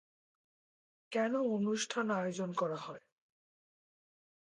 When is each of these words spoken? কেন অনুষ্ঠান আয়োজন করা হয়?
কেন 1.11 1.33
অনুষ্ঠান 1.49 2.05
আয়োজন 2.11 2.49
করা 2.53 2.77
হয়? 2.77 3.03